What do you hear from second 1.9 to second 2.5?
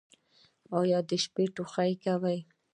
کوئ؟